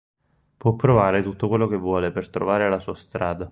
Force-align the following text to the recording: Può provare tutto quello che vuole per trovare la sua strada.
Può 0.57 0.73
provare 0.75 1.21
tutto 1.21 1.47
quello 1.47 1.67
che 1.67 1.77
vuole 1.77 2.09
per 2.11 2.29
trovare 2.31 2.67
la 2.67 2.79
sua 2.79 2.95
strada. 2.95 3.47